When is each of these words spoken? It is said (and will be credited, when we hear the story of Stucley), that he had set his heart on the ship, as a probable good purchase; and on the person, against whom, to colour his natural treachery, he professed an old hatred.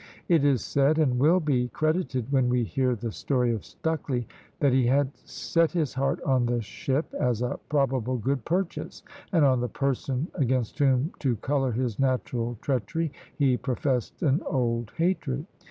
It 0.27 0.43
is 0.43 0.63
said 0.65 0.97
(and 0.97 1.19
will 1.19 1.39
be 1.39 1.67
credited, 1.67 2.31
when 2.31 2.49
we 2.49 2.63
hear 2.63 2.95
the 2.95 3.11
story 3.11 3.53
of 3.53 3.61
Stucley), 3.61 4.25
that 4.59 4.73
he 4.73 4.87
had 4.87 5.11
set 5.25 5.73
his 5.73 5.93
heart 5.93 6.19
on 6.23 6.47
the 6.47 6.59
ship, 6.59 7.13
as 7.19 7.43
a 7.43 7.59
probable 7.69 8.17
good 8.17 8.43
purchase; 8.43 9.03
and 9.31 9.45
on 9.45 9.61
the 9.61 9.69
person, 9.69 10.27
against 10.33 10.79
whom, 10.79 11.11
to 11.19 11.35
colour 11.35 11.71
his 11.71 11.99
natural 11.99 12.57
treachery, 12.61 13.11
he 13.37 13.57
professed 13.57 14.23
an 14.23 14.41
old 14.47 14.91
hatred. 14.97 15.45